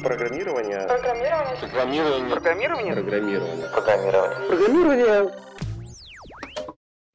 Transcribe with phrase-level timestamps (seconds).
[0.00, 0.86] Программирование.
[0.86, 1.56] Программирование.
[1.60, 2.30] Программирование.
[2.30, 2.94] Программирование.
[2.94, 3.68] Программирование.
[3.68, 4.48] Программирование.
[4.48, 5.34] Программирование.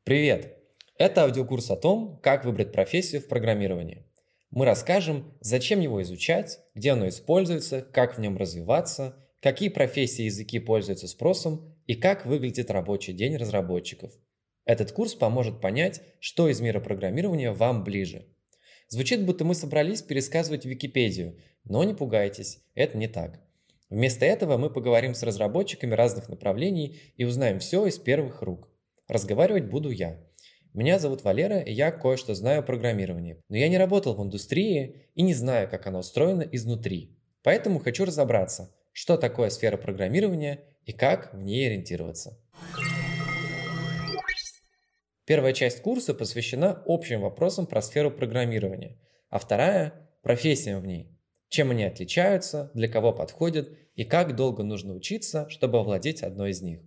[0.03, 0.57] Привет!
[0.97, 4.05] Это аудиокурс о том, как выбрать профессию в программировании.
[4.51, 10.25] Мы расскажем, зачем его изучать, где оно используется, как в нем развиваться, какие профессии и
[10.25, 14.11] языки пользуются спросом и как выглядит рабочий день разработчиков.
[14.65, 18.25] Этот курс поможет понять, что из мира программирования вам ближе.
[18.89, 23.41] Звучит, будто мы собрались пересказывать Википедию, но не пугайтесь, это не так.
[23.89, 28.69] Вместо этого мы поговорим с разработчиками разных направлений и узнаем все из первых рук.
[29.07, 30.19] Разговаривать буду я.
[30.73, 33.41] Меня зовут Валера, и я кое-что знаю о программировании.
[33.49, 37.17] Но я не работал в индустрии и не знаю, как она устроена изнутри.
[37.43, 42.39] Поэтому хочу разобраться, что такое сфера программирования и как в ней ориентироваться.
[45.27, 48.97] Первая часть курса посвящена общим вопросам про сферу программирования,
[49.29, 51.19] а вторая– профессиям в ней.
[51.49, 56.61] Чем они отличаются, для кого подходят и как долго нужно учиться, чтобы овладеть одной из
[56.61, 56.79] них.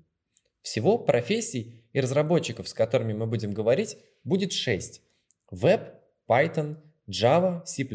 [0.62, 5.02] Всего профессий и разработчиков, с которыми мы будем говорить, будет 6.
[5.50, 6.78] Веб, Python,
[7.10, 7.86] Java, C++,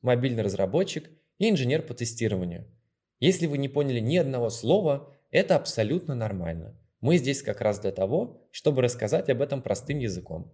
[0.00, 2.66] мобильный разработчик и инженер по тестированию.
[3.20, 6.80] Если вы не поняли ни одного слова, это абсолютно нормально.
[7.06, 10.52] Мы здесь как раз для того, чтобы рассказать об этом простым языком.